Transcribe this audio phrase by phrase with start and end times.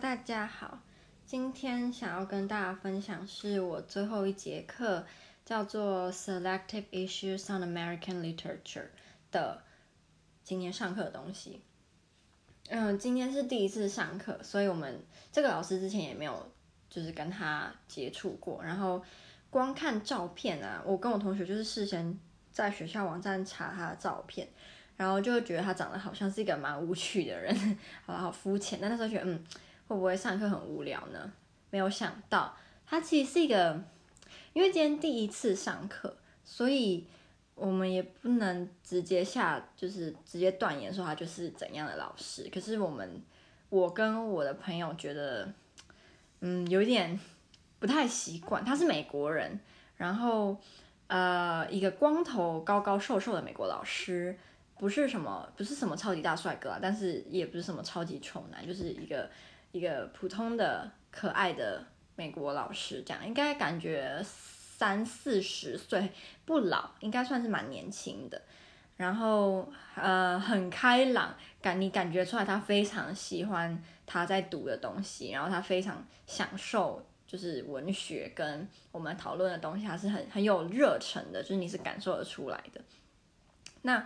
[0.00, 0.78] 大家好，
[1.26, 5.04] 今天想要跟大家分享是我最后一节课，
[5.44, 8.90] 叫做 Selective Issues on American Literature
[9.32, 9.60] 的
[10.44, 11.62] 今天上课的东西。
[12.68, 16.48] 嗯，今天是第一次上课，所以我们这个老师之前也没有
[16.88, 19.02] 就是跟他接触过，然后
[19.50, 22.16] 光看照片啊，我跟我同学就是事先
[22.52, 24.48] 在学校网站查他的照片，
[24.96, 27.76] 然后就觉得他长得好像是一个蛮无趣的人，
[28.06, 28.78] 好好肤浅。
[28.80, 29.44] 但那时候觉得嗯。
[29.88, 31.32] 会不会上课很无聊呢？
[31.70, 32.54] 没有想到，
[32.86, 33.82] 他其实是一个，
[34.52, 37.06] 因为今天第一次上课，所以
[37.54, 42.50] 我们也不能直接下，就是直接断言说他就是怎样的老师。
[42.52, 43.22] 可是我们，
[43.70, 45.50] 我跟我的朋友觉得，
[46.40, 47.18] 嗯，有一点
[47.78, 48.62] 不太习惯。
[48.62, 49.58] 他是美国人，
[49.96, 50.58] 然后
[51.06, 54.36] 呃，一个光头、高高瘦瘦的美国老师，
[54.78, 59.30] 不是什么，不是什么超级大帅哥啊，但是也不是什么超级丑男，就是一个。
[59.70, 61.84] 一个普通的可爱的
[62.16, 66.10] 美国老师，这样应该感觉三四十岁
[66.44, 68.40] 不老，应该算是蛮年轻的。
[68.96, 82.80] 然后呃很开朗，感你感觉出来他非常喜欢他在读的东西，然后他非常享受就是文学跟我们讨论的东西，他是很很有热忱的，就是你是感受得出来的。
[83.82, 84.04] 那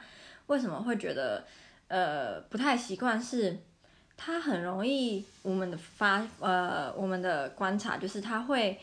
[0.49, 1.47] 为什么会觉得
[1.89, 3.59] 呃不太习惯是？
[4.17, 8.79] 他很容易，我们的发呃，我们的观察就是他会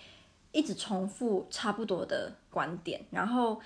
[0.51, 3.59] 一直重复差不多的观点，然后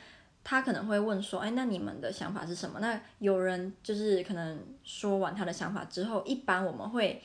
[0.44, 2.80] 他可能会问说，哎，那你们的想法是什么？
[2.80, 7.22] 那有人就是可能说完他的想法之后，一般我们会。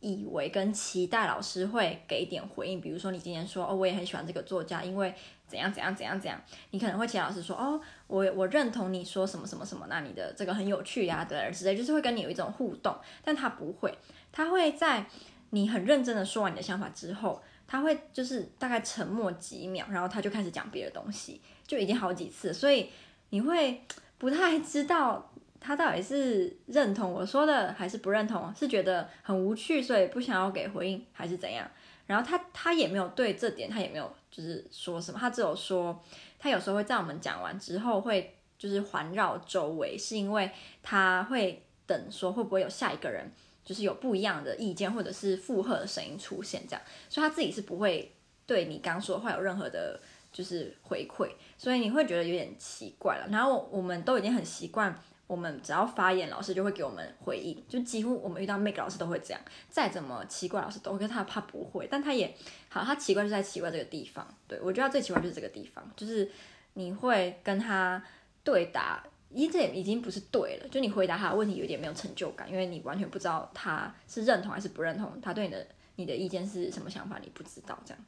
[0.00, 5.12] 以为跟期待老师会给一点回应，比如说你今天说哦，我也很喜欢这个作家，因为
[5.48, 6.38] 怎样怎样怎样怎样，
[6.70, 13.96] 你可能会请老师说哦，我我认同你说什么什么什么，那你的这个很有趣呀，对之类，就是会跟你有一种互动，但他不会，
[14.30, 15.06] 他会在
[15.50, 22.90] 你很认真的说完你的想法之后，他会就是大概沉默几秒，然后他就开始讲别的东西，就已经好几次，所以
[23.30, 23.82] 你会
[24.18, 25.32] 不太知道。
[25.60, 28.54] 他到底是认同我说的，还是不认同？
[28.54, 31.68] 是觉得很无趣，所以不想要给回应，还是怎样？
[32.06, 34.08] 然后他他也没有对这点，他也没有
[34.38, 36.00] 就是说什么，他只有说
[36.38, 40.48] 他有时候会在我们讲完之后会就是环绕周围，是因为
[40.80, 43.32] 他会等说会不会有下一个人
[43.64, 48.14] 就是有不一样的意见或者是附和的声音出现这样，所以他自己是不会
[48.46, 50.00] 对你刚说的话有任何的
[50.30, 53.26] 就是回馈，所以你会觉得有点奇怪了。
[53.32, 54.96] 然后我们都已经很习惯。
[55.28, 59.40] 我们只要发言，老师就会给我们回应，就几乎我们遇到每个老师都会这样。
[59.68, 62.34] 再怎么奇怪，老师都会，他怕不会，但他也
[62.70, 64.26] 好，他奇怪就在奇怪这个地方。
[64.48, 66.28] 对，我觉得他最奇怪就是这个地方，就是
[66.72, 68.02] 你会跟他
[68.42, 75.66] 对答，咦，这也已经不是对了，就你回答他的问题有点没有成就感，因为你完全不知道他是认同还是不认同，他对你的
[75.96, 78.04] 你的意见是什么想法，你不知道这样。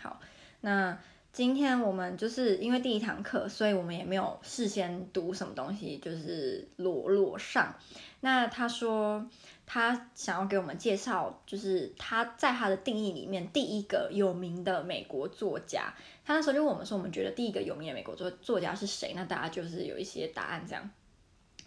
[0.00, 0.20] 好，
[0.62, 0.98] 那。
[1.32, 7.74] 今天我们就是因为第一堂课，所以我们也没有事先读什么东西，就是裸裸上。
[8.20, 9.26] 那他说
[9.64, 15.94] 他想要给我们介绍，就是他在他的定义里面第一个有名的美国作家。
[16.22, 19.14] 他那时候就问我们说，我们觉得第一个有名的美国作作家是谁？
[19.16, 20.90] 那大家就是有一些答案这样。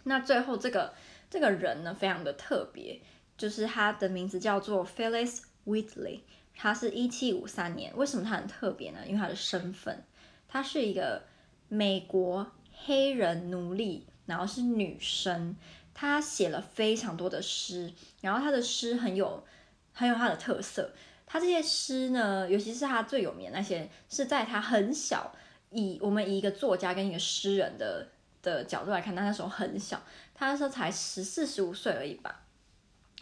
[0.04, 0.94] 那最后这个
[1.28, 3.00] 这个人呢，非常的特别，
[3.36, 6.20] 就是他的名字叫做 Phyllis Wheatley。
[6.58, 8.98] 他是一七五三年，为什么他很特别呢？
[9.06, 10.02] 因为他的身份，
[10.48, 11.22] 他是一个
[11.68, 15.54] 美国黑人奴隶，然后是女生。
[15.92, 19.44] 他写了非常多的诗，然后他的诗很有
[19.92, 20.92] 很有他的特色。
[21.26, 25.34] 他这些诗呢，尤其是他最有名的那些，是在他很小，
[25.70, 28.08] 以我们以一个作家跟一个诗人的
[28.42, 30.02] 的角度来看，他那时候很小，
[30.34, 32.42] 他那时候才十四十五岁而已吧。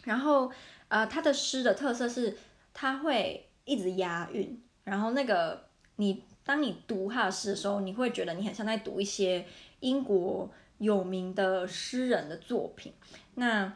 [0.03, 0.51] 然后
[0.87, 2.37] 呃，他的诗的特色是。
[2.77, 9.45] 他会一直押韵，然后那个你当你读他的诗的时候，你会觉得你很像在读一些
[9.79, 12.93] 英国有名的诗人的作品。
[13.35, 13.73] 那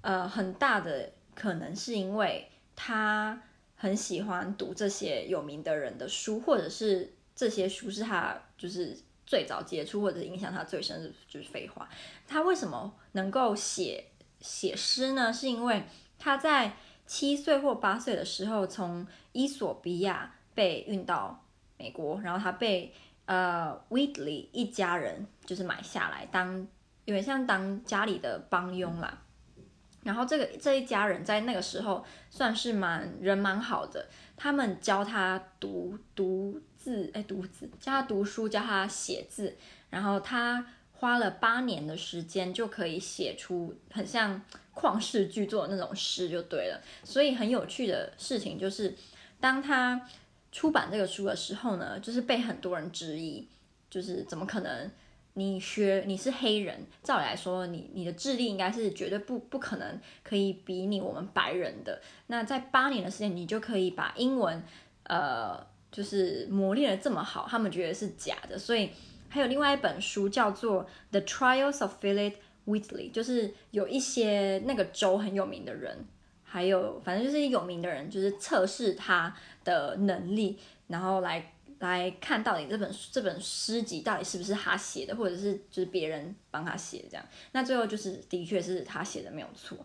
[0.00, 3.42] 呃，很大的可能是因为他
[3.76, 11.86] 很喜欢读这些有名的人的书，或者是这些书是他就是最早接触或者影响他最深的，就是废话。
[12.26, 14.06] 他为什么能够写
[14.40, 15.30] 写诗呢？
[15.30, 15.82] 是因为
[16.18, 16.76] 他在。
[17.06, 21.44] 七岁或八岁的时候，从伊索比亚被运到
[21.76, 22.92] 美国，然后他被
[23.26, 26.66] 呃 Wheatley 一家人就是买下来当，
[27.04, 29.22] 有点像当家里的帮佣啦。
[30.04, 39.56] 然后这个这一家人在那个时候算是蛮人蛮好的，他们教他读读字，哎，读字，教他读书，教他写字，
[39.90, 40.66] 然后他
[41.02, 44.40] 花了八年的时间就可以写出很像
[44.72, 46.80] 旷世巨作那种诗就对了。
[47.02, 48.94] 所以很有趣的事情就是，
[49.40, 50.08] 当他
[50.52, 53.44] 出版这个书的时候呢，就是被很多人质疑，
[53.90, 54.88] 就是怎么可能？
[55.34, 62.00] 你学你是黑人，照理来说，你你的智力应该是绝对不不可能可以比拟我们白人的。
[62.28, 64.62] 那在八年的时间，你就可以把英文，
[65.04, 68.56] 呃，就是磨练得这么好，他们觉得是假的。
[68.56, 68.90] 所以
[69.32, 72.34] 还有另外一本书叫做《The Trials of Philip
[72.66, 76.04] Wheatley》，就是有一些那个州很有名的人，
[76.44, 79.34] 还有反正就是有名的人，就是测试他
[79.64, 81.52] 的能力，然后来。
[81.82, 87.26] 来看到底这本这本诗集到底是不是他写的，或者是就是别人帮他写的这样。
[87.50, 89.76] 那最后就是的确是他写的没有错。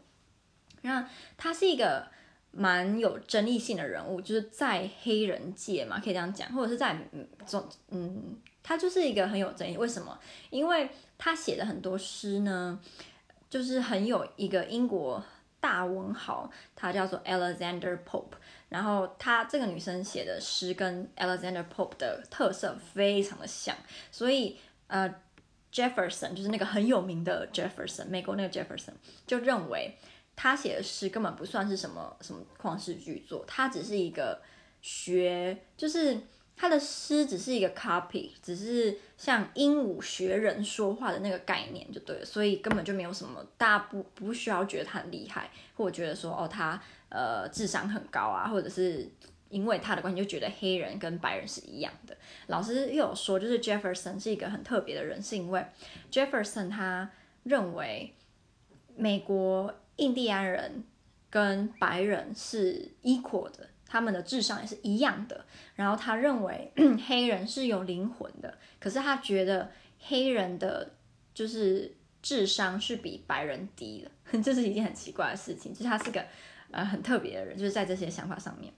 [0.83, 2.07] 那他是一个
[2.51, 9.77] 蛮有争议性的人物，就是在黑人界嘛，可以这样讲，或者是在嗯总嗯，他就是一个很有争议。
[9.77, 10.17] 为什么？
[10.49, 12.79] 因为他写的很多诗呢，
[13.49, 15.23] 就是很有一个英国
[15.59, 18.37] 大文豪，他叫做 Alexander Pope。
[18.69, 23.73] 然后她这个女生写的诗跟 Alexander Pope 的特色非常的像，
[24.11, 24.57] 所以
[24.87, 25.09] 呃
[25.71, 28.91] Jefferson 就是那个很有名的 Jefferson，美国那个 Jefferson
[29.25, 29.97] 就认为
[30.37, 34.41] 他写的诗根本不算是什么什么旷世巨作，他只是一个
[34.81, 36.17] 学，就是
[36.55, 46.81] 他的诗只是一个 copy，只是像鹦鹉学人说话的那个概念就对了，所以根本就没有什么，大家不不需要觉得他很厉害，或者觉得说哦他。
[47.09, 49.09] 呃，智商很高啊，或者是
[49.47, 52.13] 因为他的关系就觉得黑人跟白人是一样的。
[52.47, 55.65] 老师又有说，就是 Jefferson 是一个很特别的人，是因为
[56.11, 57.09] Jefferson 他
[57.43, 58.13] 认为
[58.97, 60.83] 美国印第安人
[61.29, 65.45] 跟白人是 equal 的，他们的智商也是一样的。
[65.75, 66.71] 然后他认为
[67.07, 70.93] 黑人是有灵魂的，可是他觉得黑人的
[71.33, 75.71] 就是智商是比白人低的， 这是一件很奇怪的事情。
[75.73, 76.25] 就是他是个。
[76.69, 78.73] 呃，很特别的人，就是在这些想法上面。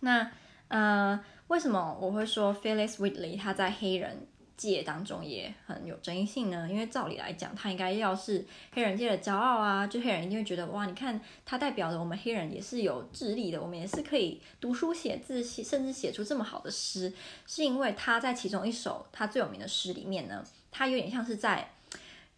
[0.00, 0.30] 那
[0.68, 4.26] 呃，为什么我会说 Phillis Wheatley 他在黑人
[4.58, 6.68] 界当中也很有争议性呢？
[6.68, 17.10] 因为照理来讲，他应该要是黑人界的骄傲啊，就黑人一定会觉得哇，你看他代表着我们黑人也是有智力的，我们也是可以读书写字，写甚至写出这么好的诗，
[17.46, 21.70] 是因为他在其中一首他最有名的诗里面呢，他有点像是在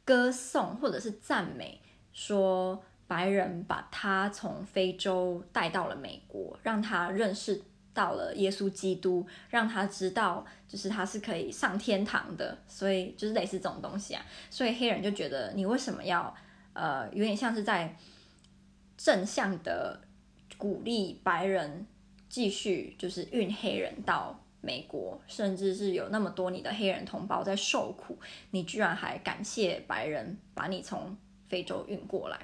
[0.04, 1.80] 歌颂或者是赞美
[2.12, 2.80] 说。
[3.10, 7.60] 白人把他从非洲带到了美国，让他认识
[7.92, 14.24] 到了耶稣基督，让他知道就是他是可以上天堂的，所以就是类似这种东西啊。
[14.48, 16.34] 所以黑人就觉得你为什么要
[16.72, 17.96] 呃，有点像是在
[18.96, 20.00] 正向的
[20.56, 21.86] 鼓励白人
[22.28, 28.18] 继续就是运黑人到美国，甚至是有那么多你的黑人同胞在受苦，
[28.50, 31.16] 你居然还感谢白人把你从
[31.50, 32.38] 非洲运过来，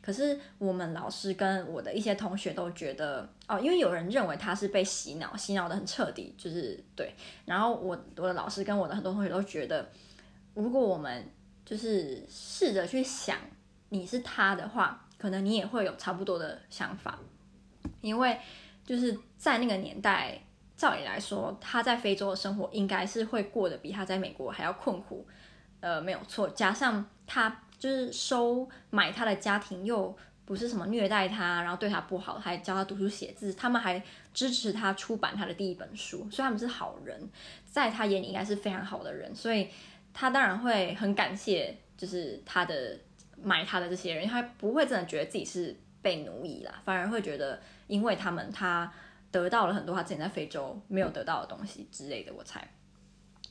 [0.00, 7.14] 可是我们老师跟我的一些同学都觉得哦，因为有人认为他是被洗脑，洗脑得很彻底，就是对。
[7.44, 9.86] 然后我我的老师跟我的很多同学都觉得，
[10.54, 11.30] 如果我们
[11.66, 13.36] 就是试着去想
[13.90, 17.18] 你是他的话，可能你也会有差不多的想法，
[18.00, 18.40] 因为
[18.86, 20.40] 就是在那个年代，
[20.78, 25.26] 照理来说，他在非洲的生活应该是会过得比他在美国还要困苦，
[25.80, 26.48] 呃，没有错。
[26.48, 27.62] 加上他。
[27.78, 34.02] 就是收买他的家庭又不是什么虐待他，然后对他不好，还教他读书写字，他们还
[34.32, 37.28] 支持他出版他的第一本书，所以他们是好人，
[37.64, 39.68] 在他眼里应该是非常好的人，所以
[40.14, 42.98] 他当然会很感谢，就是他的
[43.42, 48.92] 买他的这些人，他不会真的觉得自己是被奴役啦，反而会觉得因为他们他
[49.30, 52.66] 得到了很多他之前在非洲没有得到的东西之类的，我猜，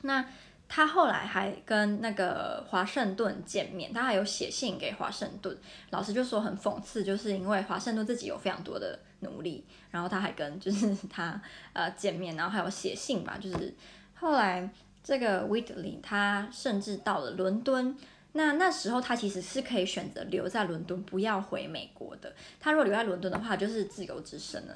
[0.02, 0.26] 那。
[0.68, 5.56] 他后来还跟那个华盛顿见面，他还有写信给华盛顿。
[5.92, 11.40] 老师就说很讽刺，就是因为华盛顿自己有非常多的努力，然后他还跟就是他
[11.74, 13.38] 呃见面，然后还有写信吧。
[13.40, 13.74] 就是
[14.16, 14.70] 后来
[15.04, 17.96] 这个 Wheatley 他甚至到了伦敦，
[18.34, 22.34] 那那时候他其实是可以选择留在伦敦，不要回美国的。
[22.60, 24.76] 他如果留在伦敦的话，就是自由之身了。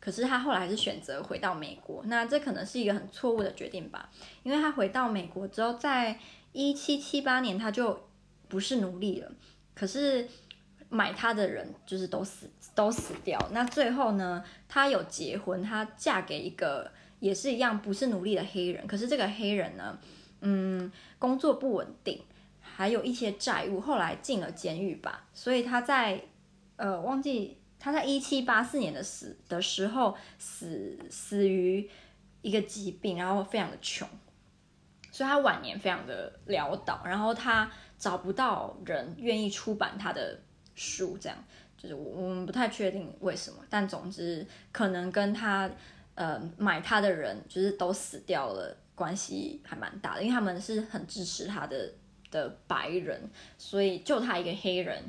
[0.00, 4.08] 可是他后来还是选择回到美国，那这可能是一个很错误的决定吧？
[4.42, 6.18] 因为他回到美国之后，在
[6.52, 8.08] 一七七八年他就
[8.48, 9.30] 不是奴隶了，
[9.74, 10.26] 可是
[10.88, 13.38] 买他的人就是都死都死掉。
[13.52, 19.98] 那最后呢，他有结婚，他嫁给一个也是一样不是奴隶的黑人，可是这个黑人呢，
[20.40, 22.22] 嗯，工作不稳定，
[22.62, 26.24] 还有一些债务，后来进了监狱吧，所以他在
[26.76, 27.58] 呃忘记。
[27.80, 31.90] 他在一七八四年的死的时候死死于
[32.42, 34.08] 一个疾病，然后非常的穷，
[35.10, 40.38] 所以他晚年非常的潦倒，然后他找不到人愿意出版他的
[40.74, 41.36] 书，这样
[41.76, 45.70] 就是我我们不太确定为什么，但总之可能跟他
[46.14, 51.90] 呃买他的人就是都死掉了，关系还蛮大的，因为他们是很支持他的
[52.30, 55.02] 的白人，所以就他一个黑人，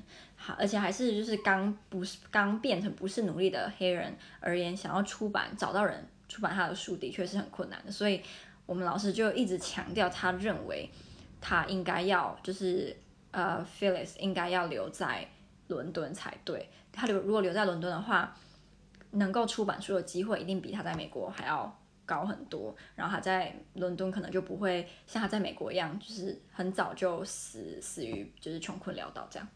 [0.58, 8.22] 而且还是就是刚不是刚变成不是奴隶的黑人而言，想要出版找到人出版他的书的确是很困难的，所以
[8.66, 10.90] 我们老师就一直强调，他认为
[11.40, 12.96] 他应该要就是
[13.32, 15.28] 呃，Phyllis 应该要留在
[15.68, 18.36] 伦敦才对，他留如果留在伦敦的话，
[19.12, 21.81] 能够出版书的机会一定比他在美国还要
[22.12, 29.48] 高很多，然后他在伦敦可能就不会像他在美国一样，就是很早就死死于就是穷困潦倒这样。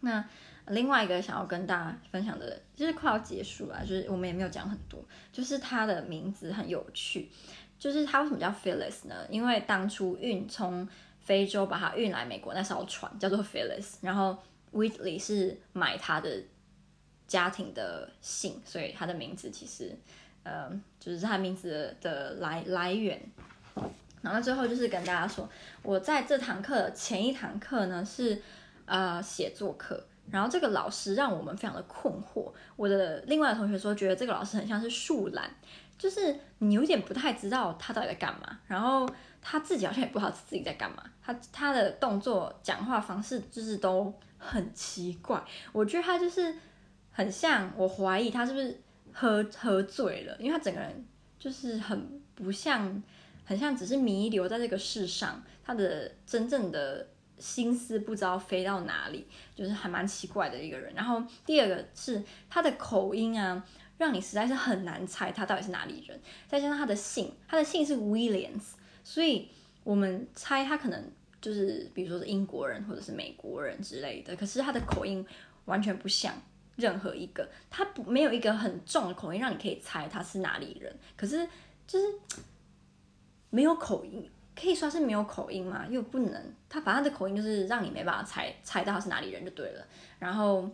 [0.00, 0.22] 那
[0.66, 7.30] 另外一个想要跟大家分享的，就是快要结束了，就是我们也没有讲很多，就是他的名字很有趣，
[7.78, 9.26] 就是他为什么叫 Phyllis 呢？
[9.30, 10.86] 因为当初运从
[11.20, 14.36] 非洲把他运来美国那艘船叫做 Phyllis，然后
[14.74, 16.42] Whitley 是买他的
[17.26, 19.96] 家庭的姓，所以他的名字其实。
[20.42, 23.20] 呃，就是他名字的来来源，
[24.22, 25.48] 然后最后就是跟大家说，
[25.82, 28.40] 我在这堂课前一堂课呢是
[28.86, 32.50] 呃写作课，然后这个老师让我们非常的困惑。
[32.76, 35.50] 我的另外的同学说，觉得这个老师很像是树懒，
[35.98, 39.06] 就是你有点不太知道他到底在干嘛，然后
[39.42, 45.42] 他自己好像也不知道自己在干嘛，他他的动作、讲话方式就是都很奇怪。
[45.72, 46.54] 我觉得他就是
[47.12, 48.80] 很像，我怀疑他是不是。
[49.12, 51.04] 喝喝醉了，因为他整个人
[51.38, 53.02] 就是很不像，
[53.44, 57.06] 很像只是弥留在这个世上，他的真正的
[57.38, 60.92] 心思不知道飞到哪里，就是还蛮奇怪的一个人。
[60.94, 63.64] 然后第二个是他的口音啊，
[63.98, 66.20] 让你实在是很难猜他到底是哪里人。
[66.46, 69.48] 再加上他的姓，他的姓是 Williams，所以
[69.82, 75.26] 我们猜他可能就是比如说是英国人或者是美国人之类的，可是他的口音
[75.64, 76.34] 完全不像。
[76.80, 80.92] 任何一个，他不没有一个很重的口音，让你可以猜他是哪里人。
[81.16, 81.46] 可是
[81.86, 82.06] 就是
[83.50, 89.86] 没有口音，可以说是没有口音嘛，又不能，他反正他的口音就是让你没办法猜猜到他是哪里人就对了。
[90.18, 90.68] 然后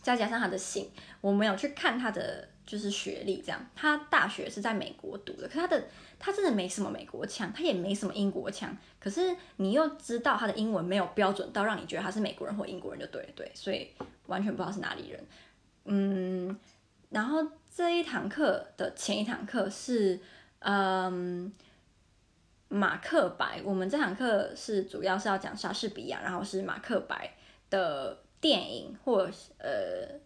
[0.00, 5.84] 再加上他的姓，我没有去看他的就是学历，这样他大学是在美国读的，可他的
[6.18, 8.76] 他真的没什么美国腔，他也没什么英国腔。
[8.98, 13.88] 可是你又知道他的英文没有标准到让你觉得他是美国人或英国人就对对，所以。
[14.26, 15.22] 完全不知道是哪里人，
[15.84, 16.58] 嗯，
[17.10, 20.18] 然后这一堂课的前一堂课是，
[20.60, 21.52] 嗯，
[22.68, 23.60] 马克白。
[23.62, 27.34] 我们这堂课是主要是要讲莎士比亚，然后是马克白
[27.68, 29.28] 的电影或
[29.58, 30.18] 呃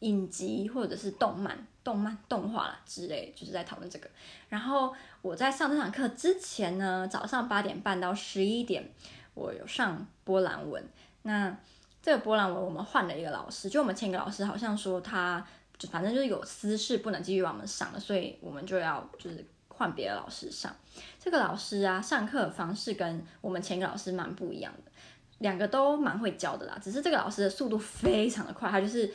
[0.00, 4.10] 影集或者是动漫、动漫动画啦之类，就是在讨论这个。
[4.48, 8.90] 然后我在上这堂课之前呢，早上八点半到十一点，
[9.34, 10.84] 我有上波兰文。
[11.22, 11.56] 那
[12.02, 15.46] 这个波兰文我们换了一个老师，就我们前一个老师好像说他
[15.78, 20.74] 就反正就是有私事不能继续往我们上了，所以我们就要就是换别的老师上。
[21.20, 24.90] 这个老师啊，上课的方式跟我们前一个老师蛮不一样的，
[25.38, 29.14] 两个都蛮会教的啦，只是这个老师的速度非常的快，他就是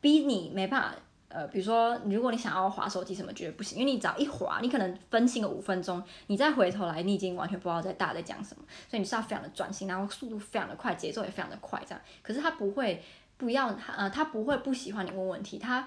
[0.00, 0.94] 逼你没办法。
[1.28, 12.00] 呃，比如说，如果你想要滑手机什么，绝对不行，因为你只要一滑，你可能分心个五分钟，你再回头来，你已经完全不知道在大家在讲什么，所以你是要非常的专心，然后速度非常的快，节奏也非常的快，这样。
[12.22, 13.02] 可是他不会
[13.36, 15.86] 不要他，呃，他不会不喜欢你问问题，他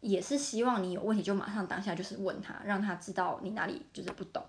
[0.00, 4.42] 也是希望你有问题就马上当下就是问他，让他知道你哪里就是不懂。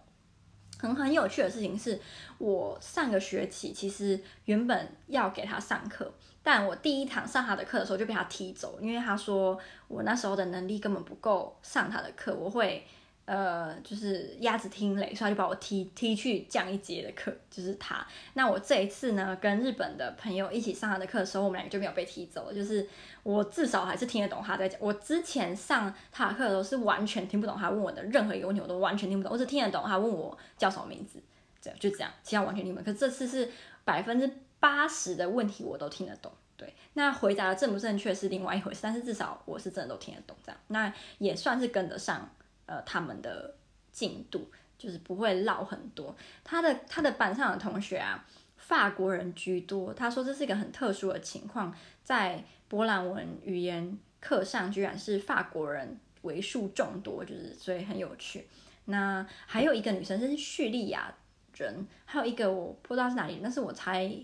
[0.79, 1.99] 很很有趣的事情是，
[2.37, 6.11] 我上个学期其实原本要给他上课。
[6.43, 12.85] 但我第一堂上他的课的时候就被他踢走，因为他说我那时候的能力根本不够上他的课，我会
[13.27, 18.03] 呃就是鸭子听雷，所以他就把我踢踢去降一阶的课，就是他。
[18.33, 22.87] 那我这一次呢，跟日本的朋友一起上他的课的时候，我们两个就没有被踢走，就是
[23.21, 24.79] 我至少还是听得懂他在讲。
[24.81, 31.21] 我之前上他的课的时候是完全听不懂他问我的任何一个问题，我都完全听不懂，我只听得懂他问我叫什么名字，
[31.61, 32.91] 这样就这样，其他完全听不懂。
[32.91, 33.51] 可这次是
[33.85, 34.27] 百分之。
[34.59, 42.27] 八十的问题我都听得懂，对，那回答的正不正确是另外一回事，但是至少我是真的都听得懂，这样，那也算是跟得上
[42.67, 43.55] 呃他们的
[43.91, 46.15] 进度，就是不会落很多。
[46.43, 48.23] 他的他的班上的同学啊，
[48.57, 58.47] 法国人居多，他说这是一个很特殊的情况，在波兰文语言课上居然是法国人为数众多，就是所以很有趣。
[58.85, 61.11] 那还有一个女生是叙利亚
[61.55, 64.15] 人，还有一个我不知道是哪里，但是我猜。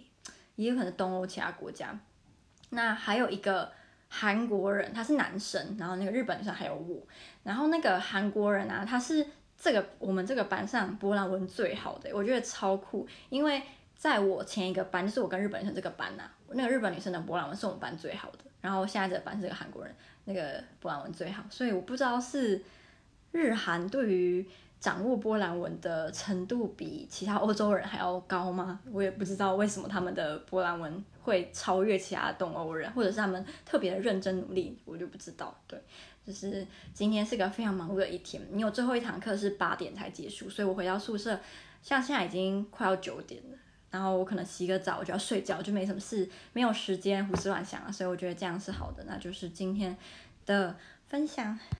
[0.55, 1.99] 也有可能东欧其他国家，
[2.69, 3.71] 那还有一个
[4.15, 7.01] 韩国人，他是男生，然后那个日本女生还有我，
[7.41, 9.25] 然后那个韩国人啊，他是
[9.57, 13.63] 这个我们这个班上波兰文最好的，我觉得超酷，因为
[13.95, 22.61] 在我前一个班，就是我跟日本女生这个班呐、啊，那个日本女生的波兰文是我们班最好的，然后现在这个班是个韩国人，那个波兰文最好，所以我不知道是
[23.31, 24.47] 日韩对于
[24.83, 28.81] 掌握波兰文的程度比其他欧洲人还要高吗？
[28.91, 35.57] 我也不知道为什么他们的波兰文会超越其他东欧人，或者是他们特别的认真努力，我就不知道。
[35.65, 35.81] 对，
[36.27, 41.39] 就是今天是个非常忙碌的一天，因为我最后一堂课是八点才结束，所以我回到宿舍，
[41.81, 43.57] 像现在已经快要九点了。
[43.89, 49.05] 然后我可能洗个澡，我就要睡觉，就没什么事，没有时间胡思乱想了，所以我觉得这样是好的。
[49.05, 49.95] 那就是今天
[50.45, 50.75] 的
[51.07, 51.57] 分享。